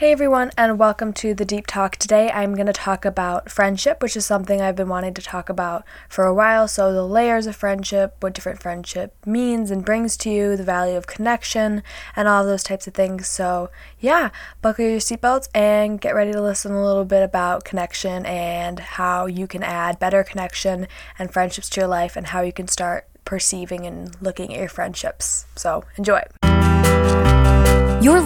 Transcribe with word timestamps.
Hey 0.00 0.12
everyone, 0.12 0.50
and 0.56 0.78
welcome 0.78 1.12
to 1.12 1.34
the 1.34 1.44
Deep 1.44 1.66
Talk. 1.66 1.96
Today 1.96 2.30
I'm 2.30 2.54
going 2.54 2.66
to 2.66 2.72
talk 2.72 3.04
about 3.04 3.50
friendship, 3.50 4.02
which 4.02 4.16
is 4.16 4.24
something 4.24 4.58
I've 4.58 4.74
been 4.74 4.88
wanting 4.88 5.12
to 5.12 5.20
talk 5.20 5.50
about 5.50 5.84
for 6.08 6.24
a 6.24 6.32
while. 6.32 6.68
So, 6.68 6.94
the 6.94 7.06
layers 7.06 7.46
of 7.46 7.54
friendship, 7.54 8.16
what 8.20 8.32
different 8.32 8.62
friendship 8.62 9.14
means 9.26 9.70
and 9.70 9.84
brings 9.84 10.16
to 10.16 10.30
you, 10.30 10.56
the 10.56 10.64
value 10.64 10.96
of 10.96 11.06
connection, 11.06 11.82
and 12.16 12.28
all 12.28 12.46
those 12.46 12.62
types 12.62 12.86
of 12.86 12.94
things. 12.94 13.28
So, 13.28 13.68
yeah, 13.98 14.30
buckle 14.62 14.86
your 14.86 15.00
seatbelts 15.00 15.50
and 15.54 16.00
get 16.00 16.14
ready 16.14 16.32
to 16.32 16.40
listen 16.40 16.72
a 16.72 16.82
little 16.82 17.04
bit 17.04 17.22
about 17.22 17.64
connection 17.64 18.24
and 18.24 18.78
how 18.78 19.26
you 19.26 19.46
can 19.46 19.62
add 19.62 19.98
better 19.98 20.24
connection 20.24 20.88
and 21.18 21.30
friendships 21.30 21.68
to 21.68 21.80
your 21.82 21.88
life 21.88 22.16
and 22.16 22.28
how 22.28 22.40
you 22.40 22.54
can 22.54 22.68
start 22.68 23.06
perceiving 23.26 23.84
and 23.84 24.16
looking 24.22 24.54
at 24.54 24.60
your 24.60 24.70
friendships. 24.70 25.44
So, 25.56 25.84
enjoy. 25.98 26.22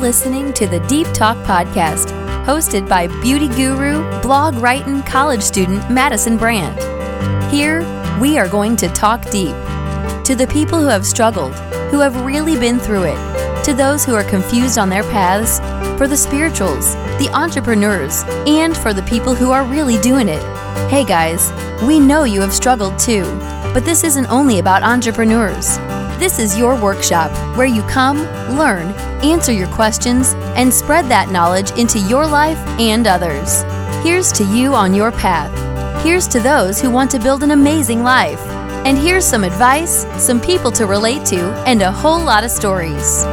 Listening 0.05 0.53
to 0.53 0.67
the 0.67 0.81
Deep 0.81 1.07
Talk 1.15 1.35
Podcast, 1.47 2.09
hosted 2.45 2.87
by 2.87 3.07
beauty 3.23 3.49
guru, 3.49 4.03
blog 4.21 4.55
writing 4.57 5.03
college 5.05 5.41
student 5.41 5.91
Madison 5.91 6.37
Brandt. 6.37 6.79
Here, 7.51 7.81
we 8.21 8.37
are 8.37 8.47
going 8.47 8.77
to 8.77 8.89
talk 8.89 9.23
deep. 9.31 9.57
To 10.27 10.35
the 10.37 10.47
people 10.53 10.79
who 10.79 10.89
have 10.89 11.07
struggled, 11.07 11.55
who 11.91 12.01
have 12.01 12.23
really 12.23 12.55
been 12.61 12.79
through 12.79 13.05
it, 13.05 13.65
to 13.65 13.73
those 13.73 14.05
who 14.05 14.15
are 14.15 14.25
confused 14.25 14.77
on 14.77 14.91
their 14.91 15.05
paths, 15.05 15.59
for 15.97 16.07
the 16.07 16.19
spirituals, 16.19 16.93
the 17.17 17.31
entrepreneurs, 17.33 18.25
and 18.47 18.77
for 18.77 18.93
the 18.93 19.05
people 19.05 19.35
who 19.35 19.53
are 19.53 19.65
really 19.65 19.99
doing 20.03 20.29
it. 20.29 20.43
Hey 20.91 21.07
guys, 21.07 21.51
we 21.83 21.99
know 21.99 22.25
you 22.25 22.43
have 22.43 22.53
struggled 22.53 22.99
too, 22.99 23.25
but 23.73 23.87
this 23.87 24.05
isn't 24.05 24.31
only 24.31 24.59
about 24.59 24.83
entrepreneurs. 24.83 25.79
This 26.25 26.39
is 26.39 26.57
your 26.57 26.75
workshop 26.75 27.31
where 27.55 27.67
you 27.67 27.83
come, 27.83 28.17
learn, 28.57 28.87
answer 29.23 29.53
your 29.53 29.69
questions, 29.69 30.33
and 30.57 30.73
spread 30.73 31.05
that 31.11 31.29
knowledge 31.29 31.71
into 31.73 31.99
your 31.99 32.27
life 32.27 32.57
and 32.81 33.07
others. 33.07 33.63
Here's 34.03 34.33
to 34.33 34.45
you 34.45 34.73
on 34.73 34.95
your 34.95 35.13
path. 35.13 35.53
Here's 36.03 36.27
to 36.29 36.41
those 36.41 36.81
who 36.81 36.91
want 36.91 37.11
to 37.11 37.19
build 37.19 37.43
an 37.43 37.51
amazing 37.51 38.03
life. 38.03 38.41
And 38.87 38.97
here's 38.97 39.27
some 39.27 39.45
advice, 39.45 40.07
some 40.17 40.41
people 40.41 40.73
to 40.73 40.87
relate 40.87 41.27
to, 41.27 41.53
and 41.67 41.83
a 41.83 41.93
whole 41.93 42.25
lot 42.25 42.43
of 42.43 42.51
stories. 42.51 43.27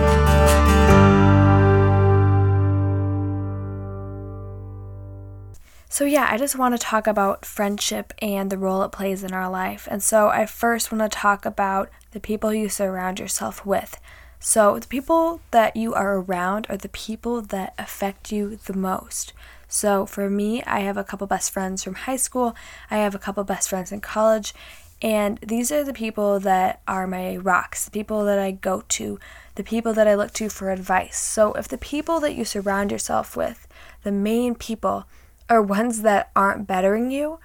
So, 6.02 6.06
yeah, 6.06 6.28
I 6.32 6.40
just 6.40 6.58
want 6.58 6.74
to 6.74 6.80
talk 6.80 7.06
about 7.06 7.46
friendship 7.46 8.12
and 8.24 8.50
the 8.50 8.58
role 8.58 8.82
it 8.82 8.92
plays 8.92 9.24
in 9.24 9.34
our 9.34 9.48
life. 9.48 9.88
And 9.92 10.02
so, 10.02 10.30
I 10.30 10.48
first 10.48 10.92
want 10.92 11.04
to 11.04 11.16
talk 11.16 11.46
about 11.46 11.92
the 12.10 12.20
people 12.20 12.52
you 12.52 12.70
surround 12.70 13.20
yourself 13.20 13.68
with. 13.68 14.00
So, 14.40 14.80
the 14.80 14.88
people 14.88 15.42
that 15.52 15.76
you 15.76 15.94
are 15.94 16.18
around 16.18 16.66
are 16.70 16.78
the 16.78 16.90
people 16.90 17.44
that 17.44 17.76
affect 17.78 18.32
you 18.32 18.56
the 18.66 18.74
most. 18.74 19.34
So, 19.68 20.08
for 20.08 20.28
me, 20.28 20.64
I 20.64 20.80
have 20.80 20.98
a 20.98 21.04
couple 21.04 21.28
best 21.28 21.52
friends 21.52 21.84
from 21.84 21.94
high 21.94 22.16
school, 22.16 22.56
I 22.90 22.98
have 22.98 23.14
a 23.14 23.20
couple 23.20 23.44
best 23.44 23.70
friends 23.70 23.92
in 23.92 24.02
college, 24.02 24.56
and 25.04 25.38
these 25.38 25.72
are 25.72 25.84
the 25.84 25.94
people 25.94 26.40
that 26.40 26.82
are 26.88 27.06
my 27.06 27.38
rocks, 27.38 27.86
the 27.86 27.92
people 27.92 28.26
that 28.26 28.40
I 28.40 28.50
go 28.50 28.82
to, 28.90 29.20
the 29.54 29.64
people 29.64 29.94
that 29.94 30.08
I 30.08 30.16
look 30.16 30.34
to 30.34 30.50
for 30.50 30.72
advice. 30.72 31.20
So, 31.20 31.54
if 31.54 31.68
the 31.68 31.78
people 31.78 32.20
that 32.22 32.34
you 32.34 32.44
surround 32.44 32.92
yourself 32.92 33.38
with, 33.38 33.68
the 34.02 34.12
main 34.12 34.56
people, 34.56 35.06
are 35.52 35.62
ones 35.62 36.02
that 36.02 36.32
aren't 36.34 36.66
bettering 36.66 37.12
you, 37.12 37.38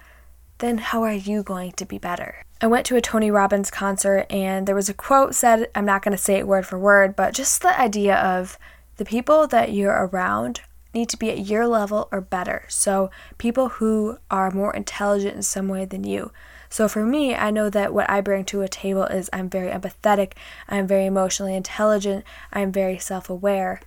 then 0.59 0.77
how 0.77 1.03
are 1.03 1.11
you 1.11 1.43
going 1.43 1.73
to 1.73 1.85
be 1.85 1.97
better? 1.97 2.41
I 2.61 2.67
went 2.67 2.85
to 2.85 2.95
a 2.95 3.01
Tony 3.01 3.29
Robbins 3.29 3.69
concert 3.69 4.25
and 4.29 4.65
there 4.65 4.75
was 4.75 4.87
a 4.87 4.93
quote 4.93 5.35
said, 5.35 5.67
I'm 5.75 5.83
not 5.83 6.03
going 6.03 6.15
to 6.15 6.23
say 6.23 6.35
it 6.35 6.47
word 6.47 6.65
for 6.65 6.79
word, 6.79 7.17
but 7.17 7.33
just 7.33 7.61
the 7.61 7.77
idea 7.77 8.15
of 8.15 8.57
the 8.95 9.03
people 9.03 9.45
that 9.47 9.73
you're 9.73 10.07
around 10.07 10.61
need 10.93 11.09
to 11.09 11.17
be 11.17 11.29
at 11.29 11.45
your 11.47 11.67
level 11.67 12.07
or 12.09 12.21
better. 12.21 12.63
So, 12.69 13.11
people 13.37 13.67
who 13.69 14.19
are 14.31 14.51
more 14.51 14.73
intelligent 14.73 15.35
in 15.35 15.43
some 15.43 15.67
way 15.67 15.83
than 15.83 16.05
you. 16.05 16.31
So, 16.69 16.87
for 16.87 17.05
me, 17.05 17.35
I 17.35 17.51
know 17.51 17.69
that 17.69 17.93
what 17.93 18.09
I 18.09 18.21
bring 18.21 18.45
to 18.45 18.61
a 18.61 18.69
table 18.69 19.03
is 19.03 19.29
I'm 19.33 19.49
very 19.49 19.69
empathetic, 19.69 20.31
I'm 20.69 20.87
very 20.87 21.05
emotionally 21.05 21.55
intelligent, 21.55 22.23
I'm 22.53 22.71
very 22.71 22.97
self 22.97 23.29
aware. 23.29 23.81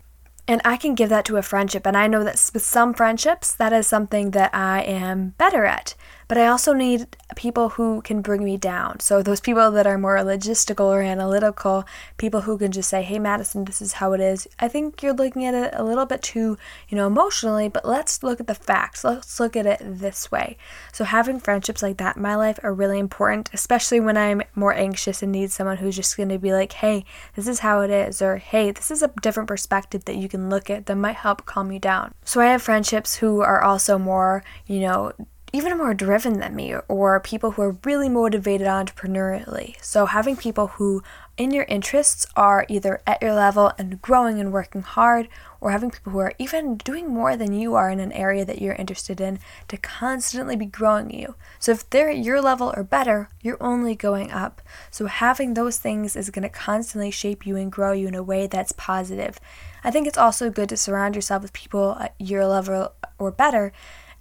And 0.48 0.60
I 0.64 0.76
can 0.76 0.94
give 0.94 1.08
that 1.10 1.24
to 1.26 1.36
a 1.36 1.42
friendship. 1.42 1.86
And 1.86 1.96
I 1.96 2.06
know 2.06 2.24
that 2.24 2.50
with 2.52 2.64
some 2.64 2.94
friendships, 2.94 3.54
that 3.54 3.72
is 3.72 3.86
something 3.86 4.32
that 4.32 4.54
I 4.54 4.82
am 4.82 5.34
better 5.38 5.64
at. 5.64 5.94
But 6.30 6.38
I 6.38 6.46
also 6.46 6.72
need 6.72 7.16
people 7.34 7.70
who 7.70 8.02
can 8.02 8.22
bring 8.22 8.44
me 8.44 8.56
down. 8.56 9.00
So, 9.00 9.20
those 9.20 9.40
people 9.40 9.72
that 9.72 9.84
are 9.84 9.98
more 9.98 10.16
logistical 10.18 10.84
or 10.84 11.02
analytical, 11.02 11.84
people 12.18 12.42
who 12.42 12.56
can 12.56 12.70
just 12.70 12.88
say, 12.88 13.02
hey, 13.02 13.18
Madison, 13.18 13.64
this 13.64 13.82
is 13.82 13.94
how 13.94 14.12
it 14.12 14.20
is. 14.20 14.46
I 14.60 14.68
think 14.68 15.02
you're 15.02 15.12
looking 15.12 15.44
at 15.44 15.54
it 15.54 15.74
a 15.76 15.82
little 15.82 16.06
bit 16.06 16.22
too, 16.22 16.56
you 16.88 16.96
know, 16.96 17.08
emotionally, 17.08 17.68
but 17.68 17.84
let's 17.84 18.22
look 18.22 18.38
at 18.38 18.46
the 18.46 18.54
facts. 18.54 19.02
Let's 19.02 19.40
look 19.40 19.56
at 19.56 19.66
it 19.66 19.80
this 19.82 20.30
way. 20.30 20.56
So, 20.92 21.02
having 21.02 21.40
friendships 21.40 21.82
like 21.82 21.96
that 21.96 22.14
in 22.14 22.22
my 22.22 22.36
life 22.36 22.60
are 22.62 22.72
really 22.72 23.00
important, 23.00 23.50
especially 23.52 23.98
when 23.98 24.16
I'm 24.16 24.42
more 24.54 24.72
anxious 24.72 25.24
and 25.24 25.32
need 25.32 25.50
someone 25.50 25.78
who's 25.78 25.96
just 25.96 26.16
going 26.16 26.28
to 26.28 26.38
be 26.38 26.52
like, 26.52 26.74
hey, 26.74 27.04
this 27.34 27.48
is 27.48 27.58
how 27.58 27.80
it 27.80 27.90
is, 27.90 28.22
or 28.22 28.36
hey, 28.36 28.70
this 28.70 28.92
is 28.92 29.02
a 29.02 29.10
different 29.20 29.48
perspective 29.48 30.04
that 30.04 30.14
you 30.14 30.28
can 30.28 30.48
look 30.48 30.70
at 30.70 30.86
that 30.86 30.94
might 30.94 31.16
help 31.16 31.44
calm 31.44 31.72
you 31.72 31.80
down. 31.80 32.14
So, 32.24 32.40
I 32.40 32.52
have 32.52 32.62
friendships 32.62 33.16
who 33.16 33.40
are 33.40 33.60
also 33.60 33.98
more, 33.98 34.44
you 34.68 34.78
know, 34.78 35.12
even 35.52 35.76
more 35.76 35.94
driven 35.94 36.38
than 36.38 36.54
me 36.54 36.74
or 36.88 37.20
people 37.20 37.52
who 37.52 37.62
are 37.62 37.76
really 37.84 38.08
motivated 38.08 38.66
entrepreneurially. 38.66 39.74
So 39.82 40.06
having 40.06 40.36
people 40.36 40.68
who 40.68 41.02
in 41.36 41.50
your 41.50 41.64
interests 41.64 42.26
are 42.36 42.66
either 42.68 43.00
at 43.06 43.22
your 43.22 43.34
level 43.34 43.72
and 43.78 44.00
growing 44.02 44.38
and 44.38 44.52
working 44.52 44.82
hard 44.82 45.28
or 45.60 45.70
having 45.70 45.90
people 45.90 46.12
who 46.12 46.18
are 46.18 46.34
even 46.38 46.76
doing 46.76 47.08
more 47.08 47.36
than 47.36 47.52
you 47.52 47.74
are 47.74 47.90
in 47.90 47.98
an 47.98 48.12
area 48.12 48.44
that 48.44 48.60
you're 48.60 48.74
interested 48.74 49.20
in 49.20 49.38
to 49.68 49.76
constantly 49.76 50.54
be 50.54 50.66
growing 50.66 51.10
you. 51.10 51.34
So 51.58 51.72
if 51.72 51.88
they're 51.88 52.10
at 52.10 52.18
your 52.18 52.40
level 52.40 52.72
or 52.76 52.82
better, 52.82 53.28
you're 53.40 53.62
only 53.62 53.94
going 53.94 54.30
up. 54.30 54.60
So 54.90 55.06
having 55.06 55.54
those 55.54 55.78
things 55.78 56.14
is 56.14 56.30
going 56.30 56.42
to 56.42 56.48
constantly 56.48 57.10
shape 57.10 57.46
you 57.46 57.56
and 57.56 57.72
grow 57.72 57.92
you 57.92 58.08
in 58.08 58.14
a 58.14 58.22
way 58.22 58.46
that's 58.46 58.72
positive. 58.72 59.40
I 59.82 59.90
think 59.90 60.06
it's 60.06 60.18
also 60.18 60.50
good 60.50 60.68
to 60.68 60.76
surround 60.76 61.14
yourself 61.14 61.42
with 61.42 61.52
people 61.52 61.96
at 61.98 62.14
your 62.18 62.46
level 62.46 62.92
or 63.18 63.30
better 63.30 63.72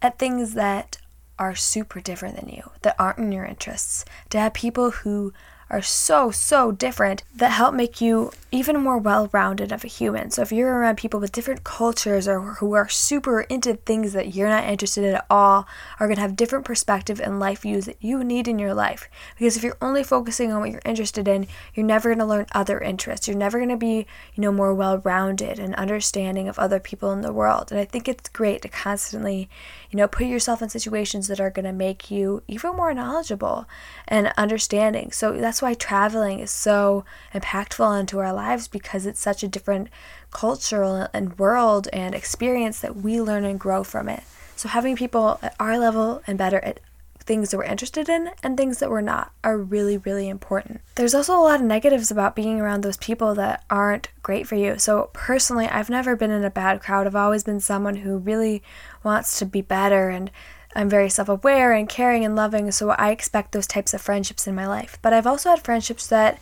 at 0.02 0.18
things 0.18 0.54
that 0.54 0.98
are 1.40 1.56
super 1.56 2.00
different 2.00 2.36
than 2.36 2.50
you, 2.50 2.70
that 2.82 2.96
aren't 3.00 3.18
in 3.18 3.32
your 3.32 3.46
interests, 3.46 4.06
to 4.30 4.40
have 4.40 4.54
people 4.54 4.92
who 4.92 5.34
are 5.70 5.82
so, 5.82 6.30
so 6.32 6.72
different 6.72 7.24
that 7.36 7.52
help 7.52 7.74
make 7.74 8.02
you 8.02 8.32
even 8.52 8.82
more 8.82 8.98
well 8.98 9.30
rounded 9.32 9.72
of 9.72 9.84
a 9.84 9.88
human. 9.88 10.32
So 10.32 10.42
if 10.42 10.52
you're 10.52 10.74
around 10.74 10.98
people 10.98 11.20
with 11.20 11.32
different 11.32 11.64
cultures 11.64 12.28
or 12.28 12.56
who 12.56 12.74
are 12.74 12.90
super 12.90 13.42
into 13.42 13.76
things 13.76 14.14
that 14.14 14.34
you're 14.34 14.50
not 14.50 14.64
interested 14.64 15.04
in 15.04 15.16
at 15.16 15.26
all, 15.30 15.68
are 16.00 16.08
going 16.08 16.16
to 16.16 16.22
have 16.22 16.36
different 16.36 16.66
perspective 16.66 17.20
and 17.20 17.40
life 17.40 17.62
views 17.62 17.86
that 17.86 18.02
you 18.02 18.24
need 18.24 18.48
in 18.48 18.58
your 18.58 18.74
life. 18.74 19.08
Because 19.38 19.56
if 19.56 19.64
you're 19.64 19.78
only 19.82 20.04
focusing 20.04 20.52
on 20.52 20.62
what 20.62 20.72
you're 20.72 20.82
interested 20.84 21.28
in, 21.28 21.48
you're 21.76 21.86
never 21.86 22.10
going 22.10 22.20
to 22.20 22.26
learn 22.26 22.48
other 22.52 22.80
interests. 22.80 23.28
You're 23.28 23.38
never 23.38 23.60
going 23.60 23.70
to 23.70 23.78
be, 23.78 24.08
you 24.34 24.42
know, 24.42 24.52
more 24.52 24.74
well 24.74 24.98
rounded 25.00 25.60
and 25.60 25.76
understanding 25.76 26.48
of 26.48 26.58
other 26.58 26.80
people 26.80 27.12
in 27.12 27.22
the 27.22 27.34
world. 27.34 27.72
And 27.72 27.80
I 27.80 27.86
think 27.86 28.08
it's 28.08 28.30
great 28.30 28.64
to 28.64 28.68
constantly, 28.68 29.48
you 29.92 29.98
know, 29.98 30.08
put 30.08 30.26
yourself 30.26 30.64
in 30.64 30.70
situations 30.70 31.28
that 31.28 31.40
are 31.40 31.52
going 31.52 31.66
to 31.66 31.72
make 31.72 32.10
you 32.10 32.42
even 32.48 32.76
more 32.76 32.94
knowledgeable 32.96 33.68
and 34.08 34.34
understanding. 34.38 35.12
So 35.12 35.34
that's 35.34 35.62
why 35.62 35.76
traveling 35.76 36.40
is 36.40 36.52
so 36.52 37.06
impactful 37.34 38.00
into 38.00 38.18
our 38.20 38.39
lives 38.40 38.68
because 38.68 39.06
it's 39.06 39.20
such 39.20 39.44
a 39.44 39.48
different 39.48 39.90
cultural 40.32 41.08
and 41.14 41.38
world 41.38 41.88
and 41.92 42.16
experience 42.16 42.80
that 42.80 42.96
we 42.96 43.22
learn 43.22 43.44
and 43.44 43.60
grow 43.60 43.84
from 43.84 44.08
it. 44.10 44.24
So 44.56 44.70
having 44.70 44.96
people 44.96 45.40
at 45.42 45.56
our 45.60 45.78
level 45.78 46.22
and 46.26 46.38
better 46.38 46.60
at 46.60 46.80
things 47.20 47.52
that 47.52 47.58
we're 47.58 47.64
interested 47.64 48.10
in 48.10 48.32
and 48.42 48.58
things 48.58 48.80
that 48.80 48.90
we're 48.90 49.02
not 49.02 49.32
are 49.44 49.58
really, 49.58 49.98
really 49.98 50.28
important. 50.28 50.82
There's 50.96 51.14
also 51.14 51.38
a 51.38 51.44
lot 51.44 51.60
of 51.60 51.66
negatives 51.66 52.10
about 52.10 52.36
being 52.36 52.60
around 52.60 52.82
those 52.82 52.98
people 52.98 53.36
that 53.36 53.64
aren't 53.70 54.10
great 54.24 54.48
for 54.48 54.56
you. 54.56 54.80
So, 54.80 55.12
personally, 55.14 55.68
I've 55.68 55.92
never 55.92 56.16
been 56.16 56.32
in 56.32 56.44
a 56.44 56.50
bad 56.50 56.82
crowd. 56.82 57.06
I've 57.06 57.16
always 57.16 57.44
been 57.44 57.60
someone 57.60 57.98
who 57.98 58.18
really 58.18 58.64
wants 59.04 59.38
to 59.40 59.46
be 59.46 59.62
better 59.62 60.10
and 60.10 60.32
I'm 60.76 60.90
very 60.90 61.10
self 61.10 61.30
aware 61.30 61.72
and 61.74 61.90
caring 61.90 62.26
and 62.26 62.36
loving, 62.36 62.72
so 62.72 62.92
I 62.92 63.12
expect 63.12 63.52
those 63.52 63.68
types 63.68 63.94
of 63.94 64.02
friendships 64.02 64.48
in 64.48 64.56
my 64.56 64.68
life. 64.68 65.00
But 65.02 65.14
I've 65.14 65.28
also 65.28 65.50
had 65.50 65.64
friendships 65.64 66.08
that 66.08 66.40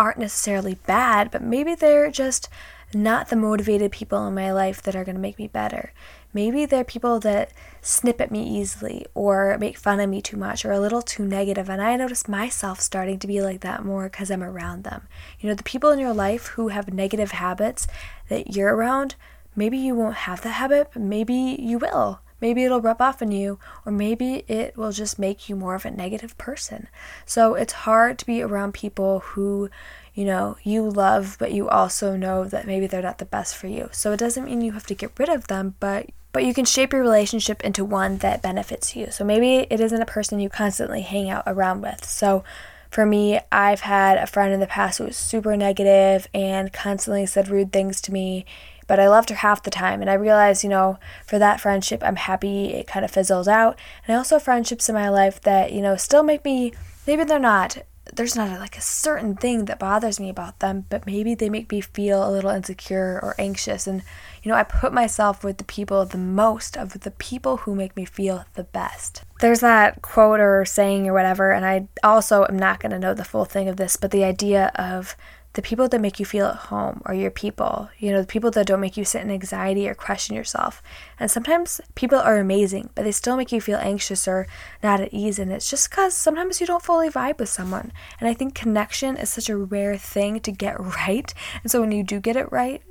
aren't 0.00 0.18
necessarily 0.18 0.76
bad, 0.86 1.30
but 1.30 1.42
maybe 1.42 1.74
they're 1.74 2.10
just 2.10 2.48
not 2.94 3.28
the 3.28 3.36
motivated 3.36 3.92
people 3.92 4.26
in 4.26 4.34
my 4.34 4.50
life 4.50 4.80
that 4.82 4.96
are 4.96 5.04
going 5.04 5.14
to 5.14 5.20
make 5.20 5.38
me 5.38 5.46
better. 5.46 5.92
Maybe 6.32 6.64
they're 6.64 6.84
people 6.84 7.20
that 7.20 7.52
snip 7.82 8.18
at 8.18 8.30
me 8.30 8.42
easily 8.42 9.04
or 9.14 9.58
make 9.58 9.76
fun 9.76 10.00
of 10.00 10.08
me 10.08 10.22
too 10.22 10.38
much 10.38 10.64
or 10.64 10.72
a 10.72 10.80
little 10.80 11.02
too 11.02 11.26
negative, 11.26 11.68
and 11.68 11.82
I 11.82 11.96
notice 11.96 12.26
myself 12.26 12.80
starting 12.80 13.18
to 13.18 13.26
be 13.26 13.42
like 13.42 13.60
that 13.60 13.84
more 13.84 14.08
because 14.08 14.30
I'm 14.30 14.42
around 14.42 14.84
them. 14.84 15.06
You 15.38 15.50
know, 15.50 15.54
the 15.54 15.62
people 15.64 15.90
in 15.90 15.98
your 15.98 16.14
life 16.14 16.46
who 16.46 16.68
have 16.68 16.94
negative 16.94 17.32
habits 17.32 17.86
that 18.30 18.56
you're 18.56 18.74
around, 18.74 19.16
maybe 19.54 19.76
you 19.76 19.94
won't 19.94 20.14
have 20.14 20.40
the 20.40 20.52
habit, 20.52 20.88
but 20.94 21.02
maybe 21.02 21.34
you 21.34 21.76
will. 21.78 22.20
Maybe 22.40 22.64
it'll 22.64 22.80
rub 22.80 23.00
off 23.00 23.22
on 23.22 23.30
you, 23.30 23.58
or 23.84 23.92
maybe 23.92 24.44
it 24.48 24.76
will 24.76 24.92
just 24.92 25.18
make 25.18 25.48
you 25.48 25.56
more 25.56 25.74
of 25.74 25.84
a 25.84 25.90
negative 25.90 26.36
person. 26.38 26.88
So 27.26 27.54
it's 27.54 27.72
hard 27.72 28.18
to 28.18 28.26
be 28.26 28.42
around 28.42 28.74
people 28.74 29.20
who, 29.20 29.70
you 30.14 30.24
know, 30.24 30.56
you 30.62 30.88
love, 30.88 31.36
but 31.38 31.52
you 31.52 31.68
also 31.68 32.16
know 32.16 32.44
that 32.44 32.66
maybe 32.66 32.86
they're 32.86 33.02
not 33.02 33.18
the 33.18 33.24
best 33.24 33.56
for 33.56 33.66
you. 33.66 33.88
So 33.92 34.12
it 34.12 34.18
doesn't 34.18 34.44
mean 34.44 34.60
you 34.60 34.72
have 34.72 34.86
to 34.86 34.94
get 34.94 35.18
rid 35.18 35.28
of 35.28 35.48
them, 35.48 35.74
but 35.80 36.10
but 36.32 36.44
you 36.44 36.54
can 36.54 36.64
shape 36.64 36.92
your 36.92 37.02
relationship 37.02 37.60
into 37.62 37.84
one 37.84 38.18
that 38.18 38.40
benefits 38.40 38.94
you. 38.94 39.10
So 39.10 39.24
maybe 39.24 39.66
it 39.68 39.80
isn't 39.80 40.00
a 40.00 40.06
person 40.06 40.38
you 40.38 40.48
constantly 40.48 41.02
hang 41.02 41.28
out 41.28 41.42
around 41.46 41.80
with. 41.80 42.04
So 42.04 42.44
for 42.90 43.06
me, 43.06 43.40
I've 43.52 43.80
had 43.80 44.18
a 44.18 44.26
friend 44.26 44.52
in 44.52 44.60
the 44.60 44.66
past 44.66 44.98
who 44.98 45.04
was 45.04 45.16
super 45.16 45.56
negative 45.56 46.28
and 46.34 46.72
constantly 46.72 47.26
said 47.26 47.48
rude 47.48 47.72
things 47.72 48.00
to 48.02 48.12
me, 48.12 48.44
but 48.90 48.98
I 48.98 49.08
loved 49.08 49.30
her 49.30 49.36
half 49.36 49.62
the 49.62 49.70
time. 49.70 50.00
And 50.00 50.10
I 50.10 50.14
realized, 50.14 50.64
you 50.64 50.68
know, 50.68 50.98
for 51.24 51.38
that 51.38 51.60
friendship, 51.60 52.02
I'm 52.02 52.16
happy 52.16 52.74
it 52.74 52.88
kind 52.88 53.04
of 53.04 53.12
fizzled 53.12 53.46
out. 53.46 53.78
And 54.04 54.12
I 54.12 54.18
also 54.18 54.34
have 54.34 54.42
friendships 54.42 54.88
in 54.88 54.96
my 54.96 55.08
life 55.08 55.40
that, 55.42 55.70
you 55.70 55.80
know, 55.80 55.94
still 55.94 56.24
make 56.24 56.44
me, 56.44 56.72
maybe 57.06 57.22
they're 57.22 57.38
not 57.38 57.78
there's 58.12 58.34
not 58.34 58.58
like 58.58 58.76
a 58.76 58.80
certain 58.80 59.36
thing 59.36 59.66
that 59.66 59.78
bothers 59.78 60.18
me 60.18 60.28
about 60.28 60.58
them, 60.58 60.86
but 60.88 61.06
maybe 61.06 61.36
they 61.36 61.48
make 61.48 61.70
me 61.70 61.80
feel 61.80 62.28
a 62.28 62.32
little 62.32 62.50
insecure 62.50 63.20
or 63.22 63.36
anxious. 63.38 63.86
And, 63.86 64.02
you 64.42 64.50
know, 64.50 64.56
I 64.56 64.64
put 64.64 64.92
myself 64.92 65.44
with 65.44 65.58
the 65.58 65.64
people 65.64 66.04
the 66.04 66.18
most 66.18 66.76
of 66.76 66.98
the 66.98 67.12
people 67.12 67.58
who 67.58 67.76
make 67.76 67.94
me 67.94 68.04
feel 68.04 68.44
the 68.54 68.64
best. 68.64 69.22
There's 69.38 69.60
that 69.60 70.02
quote 70.02 70.40
or 70.40 70.64
saying 70.64 71.06
or 71.06 71.12
whatever, 71.12 71.52
and 71.52 71.64
I 71.64 71.86
also 72.02 72.44
am 72.48 72.58
not 72.58 72.80
going 72.80 72.90
to 72.90 72.98
know 72.98 73.14
the 73.14 73.24
full 73.24 73.44
thing 73.44 73.68
of 73.68 73.76
this, 73.76 73.94
but 73.94 74.10
the 74.10 74.24
idea 74.24 74.72
of 74.74 75.14
the 75.54 75.62
people 75.62 75.88
that 75.88 76.00
make 76.00 76.20
you 76.20 76.26
feel 76.26 76.46
at 76.46 76.56
home 76.56 77.02
are 77.04 77.14
your 77.14 77.30
people. 77.30 77.90
You 77.98 78.12
know, 78.12 78.20
the 78.20 78.26
people 78.26 78.50
that 78.52 78.66
don't 78.66 78.80
make 78.80 78.96
you 78.96 79.04
sit 79.04 79.22
in 79.22 79.30
anxiety 79.30 79.88
or 79.88 79.94
question 79.94 80.36
yourself. 80.36 80.82
And 81.18 81.30
sometimes 81.30 81.80
people 81.96 82.18
are 82.18 82.38
amazing, 82.38 82.90
but 82.94 83.04
they 83.04 83.12
still 83.12 83.36
make 83.36 83.50
you 83.50 83.60
feel 83.60 83.78
anxious 83.78 84.28
or 84.28 84.46
not 84.82 85.00
at 85.00 85.12
ease. 85.12 85.38
And 85.38 85.50
it's 85.50 85.68
just 85.68 85.90
because 85.90 86.14
sometimes 86.14 86.60
you 86.60 86.66
don't 86.66 86.82
fully 86.82 87.08
vibe 87.08 87.38
with 87.38 87.48
someone. 87.48 87.92
And 88.20 88.28
I 88.28 88.34
think 88.34 88.54
connection 88.54 89.16
is 89.16 89.30
such 89.30 89.48
a 89.48 89.56
rare 89.56 89.96
thing 89.96 90.38
to 90.40 90.52
get 90.52 90.78
right. 91.06 91.32
And 91.62 91.70
so 91.70 91.80
when 91.80 91.92
you 91.92 92.04
do 92.04 92.20
get 92.20 92.36
it 92.36 92.50
right, 92.52 92.82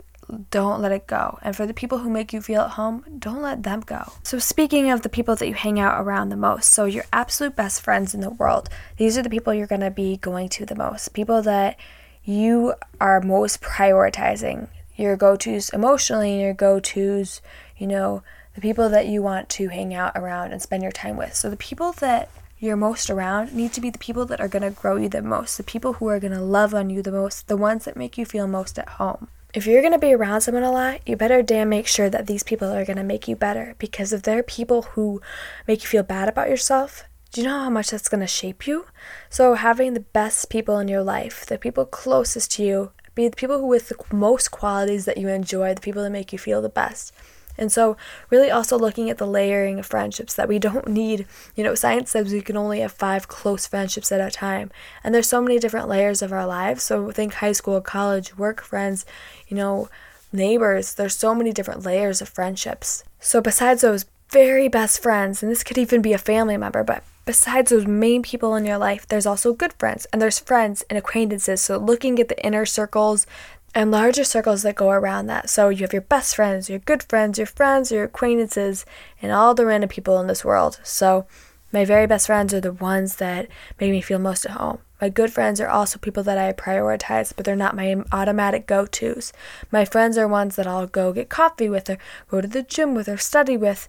don't 0.52 0.82
let 0.82 0.92
it 0.92 1.08
go. 1.08 1.40
And 1.42 1.56
for 1.56 1.66
the 1.66 1.74
people 1.74 2.00
who 2.00 2.10
make 2.10 2.34
you 2.34 2.42
feel 2.42 2.62
at 2.62 2.72
home, 2.72 3.04
don't 3.18 3.42
let 3.42 3.64
them 3.64 3.80
go. 3.82 4.14
So, 4.22 4.38
speaking 4.38 4.92
of 4.92 5.02
the 5.02 5.10
people 5.10 5.36
that 5.36 5.48
you 5.48 5.56
hang 5.56 5.80
out 5.80 6.00
around 6.00 6.30
the 6.30 6.36
most, 6.36 6.70
so 6.70 6.86
your 6.86 7.06
absolute 7.12 7.56
best 7.56 7.82
friends 7.82 8.14
in 8.14 8.22
the 8.22 8.30
world, 8.30 8.70
these 8.98 9.18
are 9.18 9.24
the 9.24 9.30
people 9.30 9.54
you're 9.54 9.66
going 9.66 9.82
to 9.82 9.90
be 9.90 10.18
going 10.18 10.50
to 10.50 10.66
the 10.66 10.76
most. 10.76 11.14
People 11.14 11.42
that 11.42 11.80
you 12.24 12.74
are 13.00 13.22
most 13.22 13.62
prioritizing 13.62 14.68
your 14.96 15.16
go 15.16 15.36
tos 15.36 15.70
emotionally 15.70 16.34
and 16.34 16.42
your 16.42 16.54
go 16.54 16.80
tos, 16.80 17.42
you 17.78 17.88
know, 17.88 18.22
the 18.56 18.62
people 18.62 18.90
that 18.90 19.08
you 19.08 19.22
want 19.22 19.48
to 19.48 19.70
hang 19.70 19.94
out 19.94 20.12
around 20.16 20.52
and 20.52 20.62
spend 20.62 20.84
your 20.84 20.92
time 20.92 21.16
with. 21.16 21.34
So 21.34 21.50
the 21.50 21.56
people 21.56 21.94
that 21.94 22.30
you're 22.60 22.76
most 22.76 23.10
around 23.10 23.54
need 23.54 23.72
to 23.74 23.82
be 23.82 23.90
the 23.90 23.98
people 23.98 24.26
that 24.26 24.42
are 24.42 24.50
going 24.50 24.64
to 24.64 24.70
grow 24.70 24.98
you 24.98 25.08
the 25.08 25.22
most, 25.22 25.56
the 25.58 25.64
people 25.64 25.94
who 25.94 26.08
are 26.08 26.20
going 26.20 26.34
to 26.34 26.42
love 26.42 26.74
on 26.74 26.90
you 26.90 27.02
the 27.02 27.12
most, 27.12 27.48
the 27.48 27.56
ones 27.56 27.86
that 27.86 27.96
make 27.96 28.18
you 28.18 28.26
feel 28.26 28.48
most 28.48 28.78
at 28.78 28.90
home. 28.90 29.30
If 29.54 29.66
you're 29.66 29.82
going 29.82 29.94
to 29.94 30.00
be 30.00 30.14
around 30.14 30.42
someone 30.42 30.64
a 30.64 30.72
lot, 30.72 31.00
you 31.08 31.16
better 31.16 31.42
damn 31.42 31.70
make 31.70 31.88
sure 31.88 32.10
that 32.10 32.28
these 32.28 32.44
people 32.44 32.70
are 32.70 32.86
going 32.86 32.98
to 32.98 33.04
make 33.04 33.28
you 33.28 33.36
better 33.36 33.76
because 33.80 34.12
if 34.12 34.22
they're 34.22 34.44
people 34.44 34.82
who 34.82 35.22
make 35.68 35.82
you 35.82 35.88
feel 35.88 36.04
bad 36.04 36.28
about 36.28 36.50
yourself, 36.50 37.06
do 37.32 37.42
you 37.42 37.48
know 37.48 37.60
how 37.60 37.70
much 37.70 37.92
that's 37.92 38.10
going 38.10 38.22
to 38.22 38.28
shape 38.28 38.66
you? 38.66 38.86
So, 39.30 39.54
having 39.54 39.94
the 39.94 40.00
best 40.00 40.50
people 40.50 40.80
in 40.80 40.88
your 40.88 41.04
life, 41.04 41.46
the 41.46 41.58
people 41.58 41.86
closest 41.86 42.52
to 42.54 42.64
you, 42.64 42.92
be 43.14 43.28
the 43.28 43.36
people 43.36 43.60
who 43.60 43.68
with 43.68 43.90
the 43.90 44.16
most 44.16 44.50
qualities 44.50 45.06
that 45.06 45.18
you 45.18 45.28
enjoy, 45.28 45.74
the 45.74 45.82
people 45.82 46.02
that 46.04 46.10
make 46.10 46.34
you 46.34 46.40
feel 46.40 46.62
the 46.62 46.70
best. 46.70 47.14
And 47.56 47.72
so, 47.72 47.98
really 48.32 48.50
also 48.50 48.80
looking 48.80 49.10
at 49.10 49.20
the 49.20 49.28
layering 49.28 49.78
of 49.78 49.86
friendships 49.86 50.34
that 50.36 50.48
we 50.48 50.58
don't 50.58 50.88
need. 51.02 51.28
You 51.56 51.64
know, 51.64 51.76
science 51.76 52.10
says 52.10 52.32
we 52.32 52.42
can 52.42 52.58
only 52.58 52.80
have 52.80 52.94
five 52.94 53.28
close 53.28 53.68
friendships 53.68 54.12
at 54.12 54.22
a 54.22 54.32
time. 54.32 54.72
And 55.04 55.14
there's 55.14 55.30
so 55.30 55.42
many 55.42 55.60
different 55.60 55.90
layers 55.90 56.24
of 56.24 56.34
our 56.34 56.48
lives. 56.48 56.82
So, 56.82 57.12
think 57.12 57.36
high 57.36 57.52
school, 57.52 57.80
college, 57.82 58.38
work 58.38 58.62
friends, 58.62 59.06
you 59.48 59.56
know, 59.56 59.90
neighbors. 60.32 60.96
There's 60.96 61.16
so 61.16 61.36
many 61.36 61.52
different 61.52 61.84
layers 61.84 62.22
of 62.22 62.30
friendships. 62.30 63.04
So, 63.20 63.40
besides 63.40 63.82
those 63.82 64.06
very 64.30 64.68
best 64.68 65.02
friends, 65.02 65.44
and 65.44 65.52
this 65.52 65.64
could 65.64 65.78
even 65.78 66.02
be 66.02 66.14
a 66.14 66.18
family 66.18 66.58
member, 66.58 66.84
but 66.84 67.04
besides 67.30 67.70
those 67.70 67.86
main 67.86 68.24
people 68.24 68.56
in 68.56 68.66
your 68.66 68.80
life, 68.80 69.08
there's 69.08 69.28
also 69.28 69.54
good 69.54 69.72
friends 69.74 70.08
and 70.12 70.20
there's 70.20 70.40
friends 70.40 70.84
and 70.90 70.98
acquaintances. 70.98 71.62
So, 71.62 71.78
looking 71.78 72.20
at 72.20 72.28
the 72.28 72.44
inner 72.44 72.66
circles 72.66 73.28
and 73.76 73.92
larger 73.92 74.24
circles 74.24 74.64
that 74.64 74.74
go 74.74 74.90
around 74.90 75.28
that. 75.28 75.48
So, 75.48 75.70
you 75.70 75.84
have 75.84 75.94
your 75.94 76.02
best 76.02 76.36
friends, 76.36 76.72
your 76.72 76.80
good 76.80 77.04
friends, 77.04 77.38
your 77.38 77.46
friends, 77.46 77.92
your 77.92 78.06
acquaintances, 78.06 78.84
and 79.22 79.32
all 79.32 79.54
the 79.54 79.68
random 79.68 79.90
people 79.90 80.20
in 80.20 80.26
this 80.26 80.44
world. 80.44 80.80
So, 80.82 81.28
my 81.72 81.86
very 81.86 82.08
best 82.08 82.26
friends 82.26 82.52
are 82.52 82.62
the 82.62 82.74
ones 82.74 83.18
that 83.18 83.48
make 83.80 83.92
me 83.92 84.02
feel 84.02 84.18
most 84.18 84.46
at 84.46 84.54
home. 84.54 84.80
My 85.00 85.10
good 85.10 85.32
friends 85.32 85.62
are 85.62 85.70
also 85.70 86.00
people 86.00 86.24
that 86.24 86.40
I 86.40 86.52
prioritize, 86.54 87.32
but 87.36 87.46
they're 87.46 87.56
not 87.56 87.76
my 87.76 87.96
automatic 88.12 88.66
go 88.66 88.88
tos. 88.88 89.34
My 89.72 89.86
friends 89.86 90.18
are 90.18 90.28
ones 90.28 90.56
that 90.56 90.66
I'll 90.66 90.88
go 90.88 91.14
get 91.14 91.30
coffee 91.30 91.70
with, 91.70 91.92
or 91.92 92.00
go 92.28 92.42
to 92.42 92.48
the 92.48 92.64
gym 92.64 92.96
with, 92.96 93.08
or 93.08 93.18
study 93.18 93.56
with. 93.56 93.88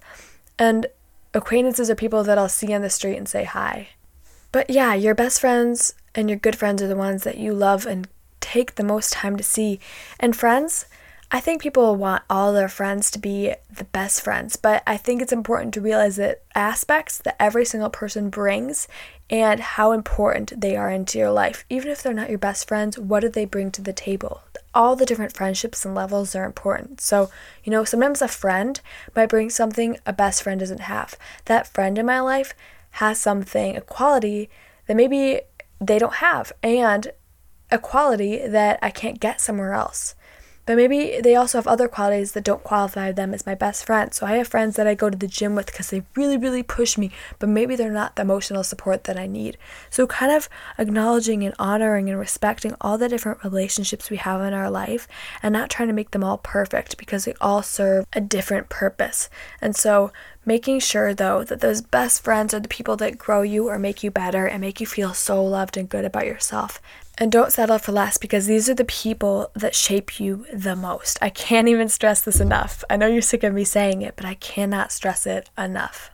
And 0.59 0.89
acquaintances 1.35 1.91
are 1.91 1.95
people 1.95 2.25
that 2.25 2.39
I'll 2.39 2.49
see 2.49 2.73
on 2.75 2.83
the 2.83 2.91
street 2.91 3.17
and 3.17 3.29
say 3.29 3.45
hi. 3.45 3.91
But 4.53 4.71
yeah, 4.71 4.95
your 4.95 5.15
best 5.15 5.41
friends 5.41 5.95
and 6.15 6.29
your 6.29 6.39
good 6.39 6.57
friends 6.57 6.83
are 6.83 6.89
the 6.89 6.97
ones 6.97 7.23
that 7.25 7.39
you 7.39 7.53
love 7.55 7.87
and 7.87 8.09
take 8.41 8.75
the 8.75 8.85
most 8.85 9.13
time 9.13 9.37
to 9.37 9.45
see. 9.45 9.79
And 10.19 10.35
friends, 10.35 10.87
I 11.33 11.39
think 11.39 11.63
people 11.63 11.95
want 11.95 12.25
all 12.29 12.53
their 12.53 12.69
friends 12.69 13.09
to 13.13 13.19
be 13.21 13.55
the 13.71 13.85
best 13.85 14.21
friends, 14.21 14.57
but 14.57 14.83
I 14.85 14.97
think 14.97 15.23
it's 15.23 15.33
important 15.33 15.73
to 15.75 15.81
realize 15.81 16.17
that 16.17 16.43
aspects 16.57 17.19
that 17.19 17.41
every 17.41 17.65
single 17.65 17.91
person 17.91 18.31
brings 18.31 18.89
and 19.29 19.61
how 19.61 19.93
important 19.93 20.61
they 20.61 20.77
are 20.77 20.91
into 20.91 21.19
your 21.19 21.31
life. 21.31 21.65
Even 21.71 21.93
if 21.93 22.03
they're 22.03 22.13
not 22.13 22.31
your 22.31 22.39
best 22.39 22.67
friends, 22.67 22.99
what 22.99 23.21
do 23.21 23.29
they 23.29 23.45
bring 23.45 23.71
to 23.71 23.83
the 23.83 23.93
table? 23.93 24.43
All 24.75 24.97
the 24.97 25.07
different 25.07 25.37
friendships 25.37 25.85
and 25.85 25.95
levels 25.95 26.35
are 26.35 26.45
important. 26.45 27.01
So, 27.01 27.31
you 27.65 27.71
know, 27.71 27.85
sometimes 27.85 28.23
a 28.23 28.29
friend 28.29 28.81
might 29.17 29.29
bring 29.29 29.51
something 29.51 29.99
a 30.07 30.13
best 30.13 30.43
friend 30.43 30.61
doesn't 30.61 30.81
have. 30.81 31.17
That 31.47 31.67
friend 31.67 31.99
in 31.99 32.07
my 32.07 32.21
life 32.21 32.55
has 32.93 33.21
something, 33.21 33.77
a 33.77 33.81
quality 33.81 34.49
that 34.87 34.97
maybe 34.97 35.41
they 35.81 35.99
don't 35.99 36.15
have, 36.15 36.53
and 36.63 37.11
a 37.71 37.79
quality 37.79 38.47
that 38.47 38.79
I 38.83 38.91
can't 38.91 39.21
get 39.21 39.41
somewhere 39.41 39.73
else. 39.73 40.15
But 40.67 40.77
maybe 40.77 41.21
they 41.21 41.35
also 41.35 41.59
have 41.59 41.67
other 41.67 41.89
qualities 41.89 42.33
that 42.33 42.45
don't 42.45 42.63
qualify 42.63 43.13
them 43.13 43.35
as 43.35 43.47
my 43.47 43.55
best 43.55 43.85
friend. 43.85 44.13
So 44.15 44.27
I 44.27 44.37
have 44.37 44.49
friends 44.49 44.77
that 44.77 44.87
I 44.87 44.95
go 44.95 45.11
to 45.11 45.19
the 45.19 45.27
gym 45.27 45.55
with 45.55 45.67
because 45.67 45.91
they 45.91 46.05
really, 46.15 46.37
really 46.37 46.63
push 46.63 46.97
me, 46.97 47.11
but 47.39 47.49
maybe 47.49 47.77
they're 47.77 47.91
not 47.91 48.17
the 48.17 48.23
emotional 48.23 48.63
support 48.63 49.05
that 49.05 49.19
I 49.19 49.27
need. 49.27 49.57
So 49.89 50.07
kind 50.07 50.33
of 50.33 50.49
acknowledging 50.79 51.45
and 51.45 51.55
honoring 51.59 52.09
and 52.09 52.19
respecting 52.19 52.75
all 52.81 52.99
the 52.99 53.09
different 53.09 53.43
relationships 53.43 54.11
we 54.11 54.19
have 54.19 54.41
in 54.43 54.55
our 54.55 54.71
life 54.71 55.09
and 55.43 55.53
not 55.53 55.71
trying 55.71 55.89
to 55.89 55.95
make 55.95 56.13
them 56.13 56.25
all 56.25 56.39
perfect 56.39 56.97
because 56.99 57.25
they 57.25 57.35
all 57.41 57.63
serve 57.63 58.07
a 58.13 58.21
different 58.21 58.69
purpose. 58.69 59.29
And 59.61 59.75
so 59.75 60.13
making 60.45 60.81
sure 60.81 61.15
though 61.15 61.45
that 61.45 61.61
those 61.61 61.83
best 61.83 62.23
friends 62.23 62.55
are 62.55 62.61
the 62.61 62.69
people 62.69 62.97
that 62.97 63.19
grow 63.19 63.43
you 63.43 63.69
or 63.69 63.79
make 63.79 64.03
you 64.03 64.11
better 64.11 64.47
and 64.47 64.61
make 64.61 64.81
you 64.81 64.87
feel 64.87 65.13
so 65.15 65.45
loved 65.45 65.77
and 65.77 65.89
good 65.89 66.05
about 66.05 66.27
yourself. 66.27 66.81
And 67.19 67.31
don't 67.31 67.53
settle 67.53 67.79
for 67.79 67.93
less 67.93 68.17
because 68.17 68.47
these 68.47 68.69
are 68.71 68.75
the 68.75 68.85
people 68.85 69.51
that 69.55 69.75
shape 69.75 70.19
you 70.19 70.47
the 70.53 70.75
most. 70.75 71.19
I 71.21 71.29
can't 71.29 71.69
even 71.69 71.89
stress 71.89 72.23
this 72.23 72.41
enough. 72.41 72.83
I 72.89 72.97
know 72.97 73.07
you're 73.07 73.21
sick 73.21 73.43
of 73.43 73.53
me 73.53 73.65
saying 73.65 74.03
it, 74.03 74.17
but 74.17 74.25
I 74.25 74.35
cannot 74.35 74.91
stress 74.91 75.27
it 75.27 75.51
enough. 75.59 76.11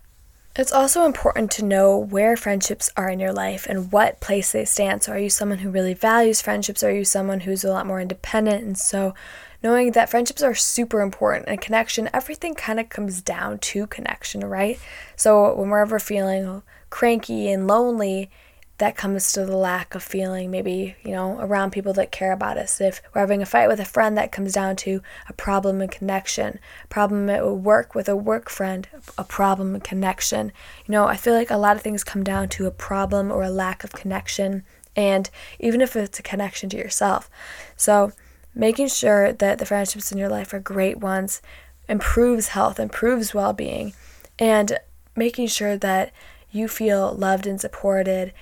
It's 0.59 0.73
also 0.73 1.05
important 1.05 1.51
to 1.53 1.65
know 1.65 1.99
where 1.99 2.35
friendships 2.35 2.91
are 2.97 3.11
in 3.11 3.21
your 3.21 3.33
life 3.33 3.67
and 3.69 3.93
what 3.93 4.21
place 4.21 4.53
they 4.53 4.65
stand. 4.65 5.03
So, 5.03 5.13
are 5.13 5.19
you 5.19 5.29
someone 5.29 5.59
who 5.59 5.69
really 5.69 5.93
values 5.93 6.41
friendships? 6.41 6.83
Are 6.83 6.91
you 6.91 7.05
someone 7.05 7.41
who's 7.41 7.63
a 7.63 7.71
lot 7.71 7.87
more 7.87 8.01
independent? 8.01 8.65
And 8.65 8.79
so, 8.79 9.15
knowing 9.63 9.93
that 9.93 10.09
friendships 10.09 10.43
are 10.43 10.55
super 10.55 11.03
important 11.03 11.47
and 11.47 11.61
connection, 11.61 12.09
everything 12.15 12.55
kind 12.55 12.81
of 12.81 12.89
comes 12.89 13.21
down 13.21 13.59
to 13.59 13.87
connection, 13.89 14.41
right? 14.47 14.81
So, 15.15 15.55
when 15.55 15.69
we're 15.69 15.83
ever 15.83 15.99
feeling 15.99 16.63
cranky 16.89 17.53
and 17.53 17.67
lonely, 17.67 18.31
that 18.79 18.97
comes 18.97 19.33
to 19.33 19.47
the 19.47 19.57
lack 19.57 19.95
of 19.95 20.03
feeling 20.03 20.51
maybe, 20.51 20.97
you 21.03 21.13
know, 21.13 21.39
around 21.41 21.71
people 21.71 21.95
that 21.95 22.13
care 22.13 22.33
about 22.33 22.59
us. 22.59 22.81
If 22.81 23.01
we're 23.15 23.23
having 23.23 23.41
a 23.41 23.47
fight 23.47 23.69
with 23.69 23.81
a 23.81 23.87
friend, 23.87 24.19
that 24.19 24.33
comes 24.33 24.53
down 24.53 24.77
to 24.77 25.01
a 25.29 25.33
problem 25.33 25.81
in 25.81 25.89
connection. 25.89 26.59
Problem 26.91 27.31
at 27.31 27.47
work 27.47 27.95
with 27.95 28.09
a 28.09 28.17
work 28.17 28.51
friend, 28.51 28.87
a 29.17 29.25
problem 29.25 29.75
in 29.75 29.81
connection. 29.81 30.53
You 30.87 30.93
know, 30.93 31.07
I 31.07 31.17
feel 31.17 31.33
like 31.33 31.51
a 31.51 31.57
lot 31.57 31.77
of 31.77 31.83
things 31.83 32.05
come 32.05 32.23
down 32.23 32.49
to 32.51 32.67
a 32.67 32.71
problem 32.71 33.33
or 33.33 33.43
a 33.43 33.51
lack 33.51 33.83
of 33.83 33.93
connection, 33.93 34.63
and 34.95 35.31
even 35.59 35.81
if 35.81 35.97
it's 35.97 36.19
a 36.19 36.23
connection 36.23 36.69
to 36.71 36.77
yourself. 36.77 37.31
So, 37.77 38.13
making 38.55 38.89
sure 38.89 39.33
that 39.33 39.59
the 39.59 39.67
friendships 39.67 40.13
in 40.13 40.19
your 40.19 40.31
life 40.31 40.53
are 40.53 40.61
great 40.61 40.99
ones 40.99 41.41
improves 41.89 42.49
health, 42.49 42.79
improves 42.79 43.33
well 43.33 43.53
being, 43.53 43.95
and 44.39 44.79
making 45.15 45.47
sure 45.47 45.79
that 45.79 46.13
you 46.51 46.69
feel 46.69 47.13
loved 47.13 47.47
and 47.47 47.61
supported 47.61 48.33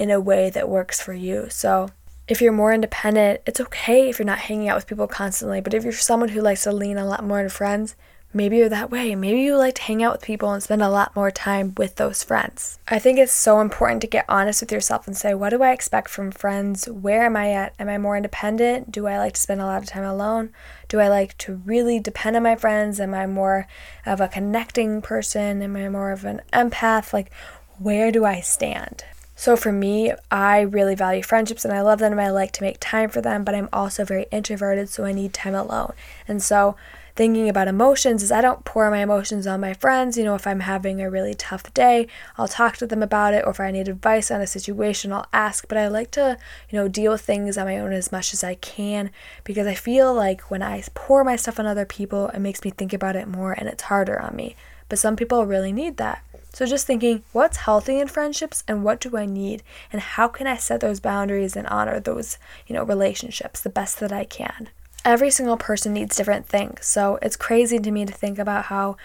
in 0.00 0.10
a 0.10 0.18
way 0.18 0.48
that 0.48 0.68
works 0.68 1.00
for 1.00 1.12
you. 1.12 1.46
So, 1.50 1.90
if 2.26 2.40
you're 2.40 2.52
more 2.52 2.72
independent, 2.72 3.42
it's 3.44 3.60
okay 3.60 4.08
if 4.08 4.18
you're 4.18 4.26
not 4.26 4.38
hanging 4.38 4.68
out 4.68 4.76
with 4.76 4.86
people 4.86 5.06
constantly, 5.06 5.60
but 5.60 5.74
if 5.74 5.84
you're 5.84 5.92
someone 5.92 6.30
who 6.30 6.40
likes 6.40 6.62
to 6.62 6.72
lean 6.72 6.96
a 6.96 7.04
lot 7.04 7.22
more 7.22 7.40
on 7.40 7.48
friends, 7.50 7.96
maybe 8.32 8.56
you're 8.56 8.68
that 8.68 8.90
way. 8.90 9.14
Maybe 9.14 9.40
you 9.40 9.56
like 9.56 9.74
to 9.74 9.82
hang 9.82 10.02
out 10.02 10.12
with 10.12 10.22
people 10.22 10.50
and 10.52 10.62
spend 10.62 10.80
a 10.80 10.88
lot 10.88 11.14
more 11.14 11.30
time 11.30 11.74
with 11.76 11.96
those 11.96 12.22
friends. 12.22 12.78
I 12.88 12.98
think 12.98 13.18
it's 13.18 13.32
so 13.32 13.60
important 13.60 14.00
to 14.02 14.06
get 14.06 14.24
honest 14.28 14.62
with 14.62 14.72
yourself 14.72 15.06
and 15.06 15.16
say, 15.16 15.34
what 15.34 15.50
do 15.50 15.62
I 15.62 15.72
expect 15.72 16.08
from 16.08 16.30
friends? 16.30 16.88
Where 16.88 17.24
am 17.24 17.36
I 17.36 17.50
at? 17.50 17.74
Am 17.78 17.88
I 17.88 17.98
more 17.98 18.16
independent? 18.16 18.90
Do 18.92 19.06
I 19.06 19.18
like 19.18 19.34
to 19.34 19.40
spend 19.40 19.60
a 19.60 19.66
lot 19.66 19.82
of 19.82 19.88
time 19.88 20.04
alone? 20.04 20.50
Do 20.88 21.00
I 21.00 21.08
like 21.08 21.36
to 21.38 21.56
really 21.66 21.98
depend 21.98 22.36
on 22.36 22.42
my 22.42 22.56
friends? 22.56 23.00
Am 23.00 23.12
I 23.12 23.26
more 23.26 23.66
of 24.06 24.20
a 24.20 24.28
connecting 24.28 25.02
person? 25.02 25.60
Am 25.60 25.76
I 25.76 25.88
more 25.88 26.10
of 26.10 26.24
an 26.24 26.40
empath? 26.52 27.12
Like, 27.12 27.30
where 27.78 28.12
do 28.12 28.24
I 28.24 28.40
stand? 28.40 29.04
So 29.40 29.56
for 29.56 29.72
me, 29.72 30.12
I 30.30 30.60
really 30.60 30.94
value 30.94 31.22
friendships 31.22 31.64
and 31.64 31.72
I 31.72 31.80
love 31.80 31.98
them 31.98 32.12
and 32.12 32.20
I 32.20 32.30
like 32.30 32.52
to 32.52 32.62
make 32.62 32.76
time 32.78 33.08
for 33.08 33.22
them, 33.22 33.42
but 33.42 33.54
I'm 33.54 33.70
also 33.72 34.04
very 34.04 34.26
introverted, 34.30 34.90
so 34.90 35.06
I 35.06 35.12
need 35.12 35.32
time 35.32 35.54
alone. 35.54 35.94
And 36.28 36.42
so 36.42 36.76
thinking 37.16 37.48
about 37.48 37.66
emotions 37.66 38.22
is 38.22 38.30
I 38.30 38.42
don't 38.42 38.66
pour 38.66 38.90
my 38.90 38.98
emotions 38.98 39.46
on 39.46 39.62
my 39.62 39.72
friends. 39.72 40.18
You 40.18 40.24
know, 40.24 40.34
if 40.34 40.46
I'm 40.46 40.60
having 40.60 41.00
a 41.00 41.08
really 41.08 41.32
tough 41.32 41.72
day, 41.72 42.06
I'll 42.36 42.48
talk 42.48 42.76
to 42.76 42.86
them 42.86 43.02
about 43.02 43.32
it, 43.32 43.42
or 43.46 43.52
if 43.52 43.60
I 43.60 43.70
need 43.70 43.88
advice 43.88 44.30
on 44.30 44.42
a 44.42 44.46
situation, 44.46 45.10
I'll 45.10 45.26
ask. 45.32 45.66
But 45.66 45.78
I 45.78 45.88
like 45.88 46.10
to, 46.10 46.36
you 46.68 46.78
know, 46.78 46.86
deal 46.86 47.12
with 47.12 47.22
things 47.22 47.56
on 47.56 47.64
my 47.64 47.78
own 47.78 47.94
as 47.94 48.12
much 48.12 48.34
as 48.34 48.44
I 48.44 48.56
can 48.56 49.10
because 49.44 49.66
I 49.66 49.72
feel 49.72 50.12
like 50.12 50.50
when 50.50 50.62
I 50.62 50.84
pour 50.92 51.24
my 51.24 51.36
stuff 51.36 51.58
on 51.58 51.64
other 51.64 51.86
people, 51.86 52.28
it 52.28 52.40
makes 52.40 52.62
me 52.62 52.72
think 52.72 52.92
about 52.92 53.16
it 53.16 53.26
more 53.26 53.52
and 53.52 53.70
it's 53.70 53.84
harder 53.84 54.20
on 54.20 54.36
me. 54.36 54.54
But 54.90 54.98
some 54.98 55.16
people 55.16 55.46
really 55.46 55.72
need 55.72 55.96
that. 55.96 56.22
So 56.52 56.66
just 56.66 56.86
thinking, 56.86 57.22
what's 57.32 57.58
healthy 57.58 58.00
in 58.00 58.08
friendships 58.08 58.64
and 58.66 58.84
what 58.84 59.00
do 59.00 59.16
I 59.16 59.26
need 59.26 59.62
and 59.92 60.00
how 60.00 60.28
can 60.28 60.46
I 60.46 60.56
set 60.56 60.80
those 60.80 61.00
boundaries 61.00 61.56
and 61.56 61.66
honor 61.68 62.00
those, 62.00 62.38
you 62.66 62.74
know, 62.74 62.82
relationships 62.82 63.60
the 63.60 63.70
best 63.70 64.00
that 64.00 64.12
I 64.12 64.24
can. 64.24 64.68
Every 65.04 65.30
single 65.30 65.56
person 65.56 65.94
needs 65.94 66.16
different 66.16 66.46
things. 66.46 66.86
So 66.86 67.18
it's 67.22 67.36
crazy 67.36 67.78
to 67.78 67.90
me 67.90 68.04
to 68.04 68.12
think 68.12 68.38
about 68.38 68.66
how 68.66 68.96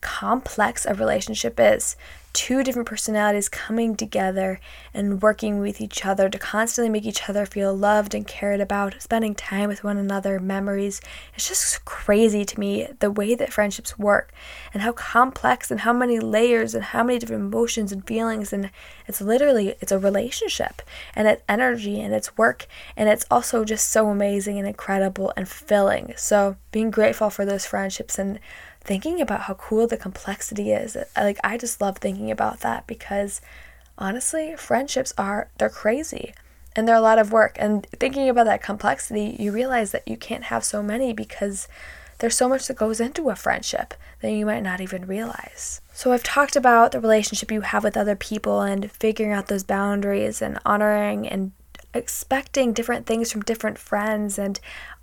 complex 0.00 0.86
a 0.86 0.94
relationship 0.94 1.58
is 1.58 1.96
two 2.32 2.62
different 2.62 2.88
personalities 2.88 3.48
coming 3.48 3.96
together 3.96 4.60
and 4.94 5.22
working 5.22 5.60
with 5.60 5.80
each 5.80 6.04
other 6.04 6.28
to 6.28 6.38
constantly 6.38 6.90
make 6.90 7.04
each 7.04 7.28
other 7.28 7.46
feel 7.46 7.74
loved 7.74 8.14
and 8.14 8.26
cared 8.26 8.60
about, 8.60 9.00
spending 9.00 9.34
time 9.34 9.68
with 9.68 9.82
one 9.84 9.96
another, 9.96 10.38
memories. 10.38 11.00
It's 11.34 11.48
just 11.48 11.84
crazy 11.84 12.44
to 12.44 12.60
me 12.60 12.88
the 13.00 13.10
way 13.10 13.34
that 13.34 13.52
friendships 13.52 13.98
work 13.98 14.32
and 14.72 14.82
how 14.82 14.92
complex 14.92 15.70
and 15.70 15.80
how 15.80 15.92
many 15.92 16.20
layers 16.20 16.74
and 16.74 16.84
how 16.84 17.02
many 17.02 17.18
different 17.18 17.42
emotions 17.42 17.92
and 17.92 18.06
feelings 18.06 18.52
and 18.52 18.70
it's 19.06 19.20
literally 19.20 19.74
it's 19.80 19.92
a 19.92 19.98
relationship 19.98 20.82
and 21.14 21.26
it's 21.26 21.42
energy 21.48 22.00
and 22.00 22.14
it's 22.14 22.36
work 22.36 22.66
and 22.96 23.08
it's 23.08 23.24
also 23.30 23.64
just 23.64 23.90
so 23.90 24.08
amazing 24.08 24.58
and 24.58 24.68
incredible 24.68 25.32
and 25.36 25.48
fulfilling. 25.48 26.12
So 26.16 26.56
being 26.72 26.90
grateful 26.90 27.30
for 27.30 27.44
those 27.44 27.66
friendships 27.66 28.18
and 28.18 28.38
thinking 28.88 29.20
about 29.20 29.42
how 29.42 29.52
cool 29.54 29.86
the 29.86 29.98
complexity 29.98 30.72
is. 30.72 30.96
Uh, 30.96 31.04
like 31.18 31.38
I 31.44 31.58
just 31.58 31.82
love 31.82 31.98
thinking 31.98 32.30
about 32.30 32.60
that 32.60 32.86
because 32.86 33.42
honestly, 33.98 34.56
friendships 34.56 35.12
are 35.18 35.50
they're 35.58 35.68
crazy 35.68 36.32
and 36.74 36.88
they're 36.88 36.96
a 36.96 37.02
lot 37.02 37.18
of 37.18 37.30
work. 37.30 37.54
And 37.60 37.86
thinking 38.00 38.30
about 38.30 38.46
that 38.46 38.62
complexity, 38.62 39.36
you 39.38 39.52
realize 39.52 39.92
that 39.92 40.08
you 40.08 40.16
can't 40.16 40.44
have 40.44 40.64
so 40.64 40.82
many 40.82 41.12
because 41.12 41.68
there's 42.20 42.34
so 42.34 42.48
much 42.48 42.66
that 42.66 42.78
goes 42.78 42.98
into 42.98 43.28
a 43.28 43.36
friendship 43.36 43.92
that 44.22 44.32
you 44.32 44.46
might 44.46 44.62
not 44.62 44.80
even 44.80 45.06
realize. 45.06 45.82
So, 45.92 46.12
I've 46.12 46.22
talked 46.22 46.56
about 46.56 46.92
the 46.92 47.00
relationship 47.00 47.52
you 47.52 47.60
have 47.60 47.84
with 47.84 47.96
other 47.96 48.16
people 48.16 48.62
and 48.62 48.90
figuring 48.90 49.32
out 49.32 49.48
those 49.48 49.64
boundaries 49.64 50.40
and 50.40 50.58
honoring 50.64 51.28
and 51.28 51.52
expecting 51.92 52.72
different 52.72 53.04
things 53.04 53.30
from 53.30 53.42
different 53.42 53.76
friends 53.76 54.38
and 54.38 54.58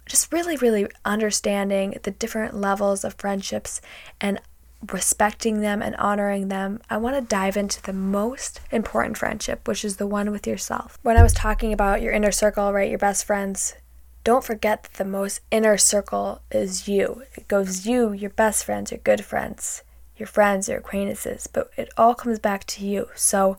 just 0.05 0.31
really, 0.31 0.57
really 0.57 0.87
understanding 1.03 1.97
the 2.03 2.11
different 2.11 2.55
levels 2.55 3.03
of 3.03 3.15
friendships 3.15 3.81
and 4.21 4.39
respecting 4.91 5.61
them 5.61 5.81
and 5.81 5.95
honoring 5.95 6.47
them, 6.47 6.79
I 6.89 6.97
want 6.97 7.15
to 7.15 7.21
dive 7.21 7.57
into 7.57 7.81
the 7.81 7.93
most 7.93 8.61
important 8.71 9.17
friendship, 9.17 9.67
which 9.67 9.83
is 9.83 9.97
the 9.97 10.07
one 10.07 10.31
with 10.31 10.45
yourself. 10.45 10.99
When 11.01 11.17
I 11.17 11.23
was 11.23 11.33
talking 11.33 11.73
about 11.73 12.01
your 12.01 12.13
inner 12.13 12.31
circle, 12.31 12.71
right, 12.71 12.89
your 12.89 12.99
best 12.99 13.25
friends, 13.25 13.75
don't 14.23 14.43
forget 14.43 14.83
that 14.83 14.93
the 14.93 15.05
most 15.05 15.41
inner 15.51 15.77
circle 15.77 16.41
is 16.51 16.87
you. 16.87 17.23
It 17.35 17.47
goes 17.47 17.85
you, 17.85 18.11
your 18.11 18.31
best 18.31 18.65
friends, 18.65 18.91
your 18.91 18.99
good 19.03 19.23
friends, 19.23 19.83
your 20.17 20.27
friends, 20.27 20.67
your 20.67 20.79
acquaintances, 20.79 21.47
but 21.47 21.71
it 21.77 21.89
all 21.97 22.15
comes 22.15 22.39
back 22.39 22.65
to 22.65 22.85
you. 22.85 23.09
So 23.15 23.57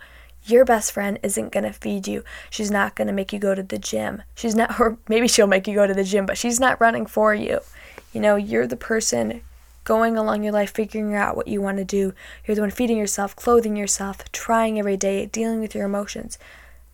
your 0.48 0.64
best 0.64 0.92
friend 0.92 1.18
isn't 1.22 1.52
going 1.52 1.64
to 1.64 1.72
feed 1.72 2.06
you. 2.06 2.24
She's 2.50 2.70
not 2.70 2.94
going 2.94 3.08
to 3.08 3.12
make 3.12 3.32
you 3.32 3.38
go 3.38 3.54
to 3.54 3.62
the 3.62 3.78
gym. 3.78 4.22
She's 4.34 4.54
not, 4.54 4.78
or 4.80 4.98
maybe 5.08 5.28
she'll 5.28 5.46
make 5.46 5.66
you 5.66 5.74
go 5.74 5.86
to 5.86 5.94
the 5.94 6.04
gym, 6.04 6.26
but 6.26 6.38
she's 6.38 6.60
not 6.60 6.80
running 6.80 7.06
for 7.06 7.34
you. 7.34 7.60
You 8.12 8.20
know, 8.20 8.36
you're 8.36 8.66
the 8.66 8.76
person 8.76 9.42
going 9.84 10.16
along 10.16 10.42
your 10.42 10.52
life, 10.52 10.72
figuring 10.72 11.14
out 11.14 11.36
what 11.36 11.48
you 11.48 11.62
want 11.62 11.78
to 11.78 11.84
do. 11.84 12.12
You're 12.44 12.54
the 12.54 12.60
one 12.60 12.70
feeding 12.70 12.98
yourself, 12.98 13.36
clothing 13.36 13.76
yourself, 13.76 14.30
trying 14.32 14.78
every 14.78 14.96
day, 14.96 15.26
dealing 15.26 15.60
with 15.60 15.74
your 15.74 15.86
emotions. 15.86 16.38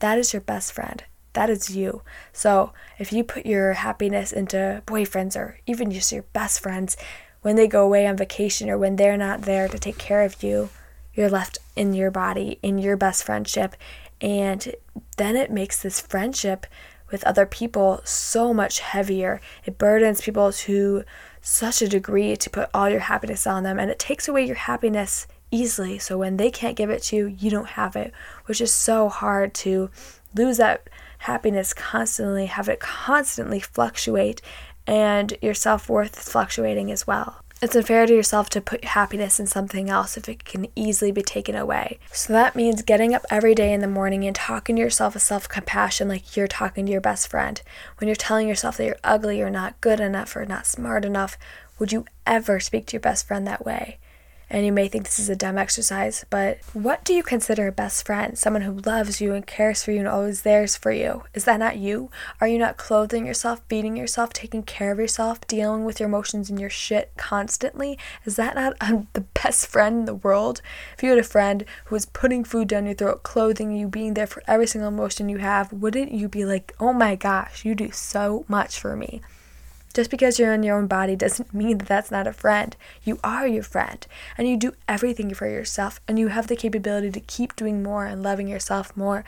That 0.01 0.19
is 0.19 0.33
your 0.33 0.43
best 0.43 0.73
friend. 0.73 1.03
That 1.33 1.49
is 1.49 1.75
you. 1.75 2.03
So 2.33 2.73
if 2.99 3.13
you 3.13 3.25
put 3.25 3.47
your 3.47 3.73
happiness 3.73 4.33
into 4.33 4.83
boyfriends 4.87 5.37
or 5.37 5.59
even 5.67 5.91
just 5.91 6.13
your 6.13 6.25
best 6.35 6.61
friends, 6.61 6.97
when 7.41 7.57
they 7.57 7.67
go 7.67 7.85
away 7.85 8.07
on 8.07 8.17
vacation 8.17 8.69
or 8.69 8.77
when 8.79 8.97
they're 8.97 9.17
not 9.17 9.43
there 9.43 9.69
to 9.69 9.79
take 9.79 9.99
care 9.99 10.23
of 10.23 10.43
you, 10.43 10.69
you're 11.15 11.31
left 11.31 11.59
in 11.77 11.95
your 11.95 12.11
body, 12.11 12.59
in 12.63 12.79
your 12.79 12.97
best 12.97 13.25
friendship. 13.25 13.77
And 14.21 14.75
then 15.17 15.37
it 15.37 15.51
makes 15.51 15.83
this 15.83 16.01
friendship 16.01 16.67
with 17.11 17.25
other 17.25 17.47
people 17.47 18.01
so 18.05 18.55
much 18.55 18.81
heavier. 18.81 19.41
It 19.65 19.79
burdens 19.79 20.21
people 20.21 20.53
to 20.53 21.05
such 21.41 21.83
a 21.83 21.89
degree 21.89 22.37
to 22.37 22.51
put 22.51 22.71
all 22.73 22.89
your 22.89 23.01
happiness 23.01 23.47
on 23.47 23.65
them, 23.65 23.79
and 23.79 23.91
it 23.91 23.99
takes 23.99 24.29
away 24.29 24.47
your 24.47 24.57
happiness 24.57 25.27
easily. 25.51 25.99
So 25.99 26.17
when 26.17 26.39
they 26.39 26.51
can't 26.51 26.77
give 26.77 26.89
it 26.89 27.03
to 27.05 27.17
you, 27.17 27.27
you 27.27 27.51
don't 27.51 27.69
have 27.71 27.95
it, 27.97 28.13
which 28.47 28.61
is 28.61 28.73
so 28.73 29.09
hard 29.09 29.53
to 29.55 29.91
lose 30.35 30.57
that 30.57 30.89
happiness 31.19 31.75
constantly, 31.75 32.47
have 32.47 32.69
it 32.69 32.81
constantly 32.81 33.61
fluctuate, 33.61 34.41
and 34.87 35.37
your 35.43 35.55
self 35.55 35.89
worth 35.89 36.19
is 36.19 36.29
fluctuating 36.29 36.91
as 36.91 37.07
well. 37.07 37.43
It's 37.63 37.77
unfair 37.77 38.07
to 38.07 38.13
yourself 38.13 38.51
to 38.51 38.61
put 38.61 38.85
happiness 38.85 39.39
in 39.39 39.47
something 39.47 39.89
else 39.89 40.17
if 40.17 40.29
it 40.29 40.45
can 40.45 40.67
easily 40.75 41.13
be 41.13 41.23
taken 41.23 41.55
away. 41.55 42.01
So 42.11 42.33
that 42.33 42.57
means 42.57 42.83
getting 42.83 43.15
up 43.15 43.25
every 43.31 43.55
day 43.55 43.73
in 43.73 43.81
the 43.81 43.87
morning 43.87 44.25
and 44.25 44.35
talking 44.35 44.75
to 44.75 44.83
yourself 44.83 45.15
with 45.15 45.23
self 45.23 45.49
compassion 45.49 46.09
like 46.09 46.37
you're 46.37 46.49
talking 46.49 46.87
to 46.87 46.93
your 46.93 47.01
best 47.01 47.29
friend. 47.31 47.63
When 47.99 48.09
you're 48.09 48.17
telling 48.17 48.49
yourself 48.49 48.79
that 48.79 48.85
you're 48.85 48.97
ugly 49.05 49.41
or 49.41 49.49
not 49.49 49.81
good 49.81 50.01
enough 50.01 50.35
or 50.35 50.45
not 50.45 50.67
smart 50.67 51.05
enough, 51.05 51.39
would 51.79 51.93
you 51.93 52.05
ever 52.27 52.59
speak 52.59 52.87
to 52.87 52.95
your 52.95 53.01
best 53.01 53.29
friend 53.29 53.47
that 53.47 53.65
way? 53.65 54.01
And 54.53 54.67
you 54.67 54.73
may 54.73 54.87
think 54.87 55.05
this 55.05 55.19
is 55.19 55.31
a 55.31 55.35
dumb 55.35 55.57
exercise, 55.57 56.27
but 56.29 56.59
what 56.75 57.05
do 57.05 57.15
you 57.15 57.23
consider 57.23 57.69
a 57.69 57.73
best 57.73 58.05
friend? 58.05 58.37
Someone 58.37 58.61
who 58.61 58.83
loves 58.85 59.19
you 59.19 59.33
and 59.33 59.47
cares 59.47 59.83
for 59.83 59.93
you 59.93 60.01
and 60.01 60.09
always 60.09 60.43
there's 60.43 60.77
for 60.77 60.93
you. 60.93 61.23
Is 61.33 61.47
that 61.47 61.59
not 61.59 61.79
you? 61.79 62.11
Are 62.39 62.47
you 62.47 62.59
not 62.59 62.77
clothing 62.77 63.25
yourself, 63.25 63.63
feeding 63.67 63.97
yourself, 63.97 64.35
taking 64.35 64.63
care 64.63 64.93
of 64.93 64.99
yourself, 64.99 65.41
dealing 65.47 65.87
with 65.87 65.99
your 65.99 66.11
emotions 66.11 66.51
and 66.51 66.61
your 66.61 66.69
shit 66.69 67.13
constantly? 67.17 67.99
Is 68.27 68.37
that 68.37 68.55
not 68.55 68.75
um, 68.83 69.09
the 69.15 69.23
best 69.43 69.67
friend 69.69 70.01
in 70.01 70.05
the 70.05 70.15
world? 70.15 70.61
If 70.99 71.03
you 71.03 71.09
had 71.09 71.19
a 71.19 71.23
friend 71.23 71.65
who 71.87 71.95
was 71.95 72.05
putting 72.05 72.45
food 72.45 72.69
down 72.69 72.85
your 72.85 72.95
throat, 72.95 73.23
clothing 73.23 73.75
you, 73.75 73.89
being 73.89 74.13
there 74.13 74.27
for 74.27 74.43
every 74.47 74.67
single 74.67 74.89
emotion 74.89 75.31
you 75.31 75.39
have, 75.39 75.73
wouldn't 75.73 76.13
you 76.13 76.29
be 76.29 76.45
like, 76.45 76.75
oh 76.79 76.93
my 76.93 77.15
gosh, 77.15 77.65
you 77.65 77.75
do 77.75 77.91
so 77.91 78.45
much 78.49 78.79
for 78.79 78.97
me? 78.97 79.23
Just 79.93 80.11
because 80.11 80.39
you're 80.39 80.53
in 80.53 80.63
your 80.63 80.79
own 80.79 80.87
body 80.87 81.17
doesn't 81.17 81.53
mean 81.53 81.79
that 81.79 81.89
that's 81.89 82.11
not 82.11 82.27
a 82.27 82.33
friend. 82.33 82.77
You 83.05 83.19
are 83.23 83.47
your 83.47 83.63
friend, 83.63 84.07
and 84.39 84.49
you 84.49 84.57
do 84.57 84.73
everything 84.89 85.35
for 85.35 85.47
yourself, 85.47 86.01
and 86.09 86.19
you 86.19 86.29
have 86.29 86.47
the 86.47 86.57
capability 86.57 87.11
to 87.11 87.21
keep 87.21 87.57
doing 87.57 87.83
more 87.83 88.07
and 88.07 88.23
loving 88.23 88.49
yourself 88.49 88.97
more. 88.97 89.25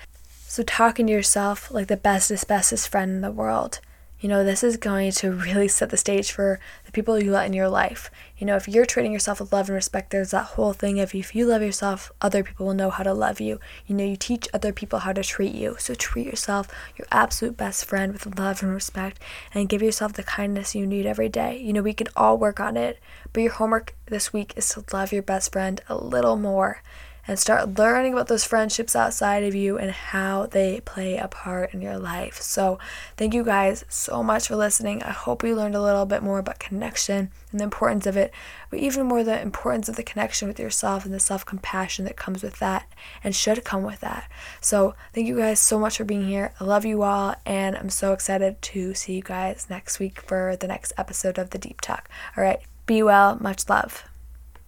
So, 0.47 0.63
talking 0.63 1.07
to 1.09 1.13
yourself 1.13 1.71
like 1.71 1.89
the 1.89 1.97
bestest, 1.97 2.49
bestest 2.49 2.89
friend 2.89 3.11
in 3.11 3.21
the 3.21 3.31
world 3.31 3.81
you 4.25 4.31
know, 4.31 4.43
this 4.43 4.65
is 4.65 4.79
going 4.79 5.13
to 5.13 5.31
really 5.31 5.69
set 5.69 5.91
the 5.91 5.99
stage 5.99 6.33
for 6.33 6.59
the 6.87 6.93
people 6.93 7.23
you 7.23 7.31
let 7.31 7.45
in 7.45 7.53
your 7.53 7.69
life. 7.69 8.11
You 8.39 8.47
know, 8.47 8.57
if 8.57 8.67
you're 8.67 8.87
treating 8.87 9.13
yourself 9.13 9.39
with 9.39 9.53
love 9.53 9.69
and 9.69 9.75
respect, 9.75 10.09
there's 10.09 10.31
that 10.31 10.47
whole 10.57 10.73
thing 10.73 10.99
of 10.99 11.15
if 11.15 11.35
you 11.35 11.45
love 11.45 11.61
yourself, 11.61 12.11
other 12.23 12.43
people 12.43 12.65
will 12.65 12.73
know 12.73 12.89
how 12.89 13.03
to 13.03 13.13
love 13.13 13.39
you. 13.39 13.61
You 13.87 13.95
know, 13.95 14.05
you 14.05 14.17
teach 14.17 14.49
other 14.55 14.73
people 14.73 15.01
how 15.01 15.13
to 15.13 15.23
treat 15.23 15.55
you. 15.55 15.77
So 15.79 15.93
treat 15.93 16.27
yourself, 16.27 16.69
your 16.97 17.07
absolute 17.13 17.59
best 17.59 17.85
friend, 17.85 18.15
with 18.15 18.39
love 18.39 18.63
and 18.63 18.73
respect, 18.73 19.21
and 19.53 19.69
give 19.69 19.83
yourself 19.83 20.15
the 20.15 20.23
kindness 20.23 20.75
you 20.75 20.87
need 20.87 21.05
every 21.05 21.29
day. 21.29 21.59
You 21.59 21.75
know, 21.75 21.83
we 21.83 21.93
can 21.93 22.09
all 22.17 22.39
work 22.39 22.61
on 22.61 22.79
it, 22.79 23.01
but 23.35 23.43
your 23.43 23.53
homework 23.53 23.95
this 24.07 24.33
week 24.33 24.55
is 24.57 24.67
to 24.71 24.85
love 24.91 25.13
your 25.13 25.23
best 25.23 25.53
friend 25.53 25.83
a 25.87 25.97
little 25.97 26.37
more 26.37 26.81
and 27.27 27.39
start 27.39 27.79
learning 27.79 28.13
about 28.13 28.29
those 28.29 28.45
friendships 28.45 28.95
outside 28.95 29.43
of 29.43 29.55
you 29.55 29.79
and 29.79 29.91
how 29.91 30.47
they 30.47 30.81
play 30.81 31.17
a 31.17 31.29
part 31.29 31.73
in 31.73 31.81
your 31.81 31.99
life. 31.99 32.41
So, 32.41 32.79
thank 33.17 33.35
you 33.35 33.45
guys 33.45 33.85
so 33.89 34.23
much 34.23 34.49
for 34.49 34.57
listening. 34.57 35.03
I 35.03 35.11
hope 35.11 35.43
you 35.43 35.57
learned 35.57 35.75
a 35.75 35.83
little 35.83 36.07
bit 36.07 36.23
more 36.23 36.39
about 36.39 36.59
connection 36.59 37.31
and 37.51 37.61
the 37.61 37.65
importance 37.65 38.07
of 38.07 38.17
it, 38.17 38.33
but 38.71 38.79
even 38.79 39.07
more 39.07 39.25
the 39.25 39.41
importance 39.41 39.89
of 39.89 39.97
the 39.97 40.03
connection 40.03 40.49
with 40.49 40.59
yourself 40.59 41.05
and 41.05 41.15
the 41.15 41.21
self 41.21 41.47
compassion 41.47 42.05
that 42.05 42.17
comes 42.17 42.43
with 42.43 42.59
that 42.59 42.87
and 43.23 43.35
should 43.35 43.65
come 43.65 43.83
with 43.83 44.01
that. 44.01 44.31
So, 44.61 44.95
thank 45.13 45.27
you 45.27 45.37
guys 45.37 45.61
so 45.61 45.79
much 45.79 45.97
for 45.97 46.05
being 46.05 46.27
here. 46.27 46.53
I 46.61 46.65
love 46.65 46.85
you 46.85 47.03
all, 47.03 47.35
and 47.47 47.77
I'm 47.77 47.91
so 47.91 48.13
excited 48.13 48.61
to 48.61 48.95
see 48.95 49.15
you 49.15 49.23
guys 49.23 49.67
next 49.71 49.99
week 49.99 50.21
for 50.21 50.57
the 50.57 50.69
next 50.69 50.93
episode 50.99 51.39
of 51.39 51.51
the 51.51 51.59
Deep 51.59 51.81
Talk. 51.81 52.09
All 52.37 52.45
right, 52.45 52.61
Be 52.87 53.03
well. 53.03 53.39
Much 53.41 53.69
love. 53.69 54.05